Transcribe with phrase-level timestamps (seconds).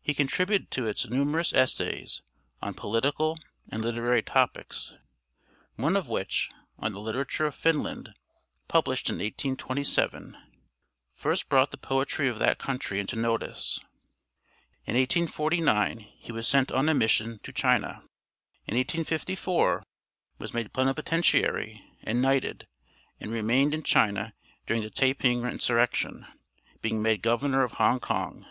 [0.00, 2.20] He contributed to it numerous essays
[2.60, 3.38] on political
[3.68, 4.94] and literary topics,
[5.76, 6.50] one of which,
[6.80, 8.12] on the literature of Finland,
[8.66, 10.36] published in 1827,
[11.14, 13.78] first brought the poetry of that country into notice.
[14.84, 18.02] In 1849 he was sent on a mission to China;
[18.66, 19.84] in 1854
[20.38, 22.66] was made plenipotentiary and knighted,
[23.20, 24.34] and remained in China
[24.66, 26.26] during the Taeping insurrection,
[26.80, 28.44] being made governor of Hong Kong.